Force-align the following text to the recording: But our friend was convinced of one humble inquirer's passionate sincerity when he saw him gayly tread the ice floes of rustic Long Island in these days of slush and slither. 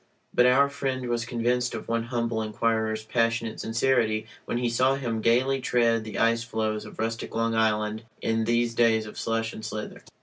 But 0.33 0.47
our 0.47 0.67
friend 0.67 1.07
was 1.09 1.25
convinced 1.25 1.75
of 1.75 1.87
one 1.87 2.05
humble 2.05 2.41
inquirer's 2.41 3.03
passionate 3.03 3.59
sincerity 3.59 4.25
when 4.45 4.57
he 4.57 4.67
saw 4.67 4.95
him 4.95 5.21
gayly 5.21 5.61
tread 5.61 6.05
the 6.05 6.17
ice 6.17 6.43
floes 6.43 6.85
of 6.85 6.97
rustic 6.97 7.35
Long 7.35 7.53
Island 7.53 8.05
in 8.19 8.45
these 8.45 8.73
days 8.73 9.05
of 9.05 9.19
slush 9.19 9.53
and 9.53 9.63
slither. 9.63 10.01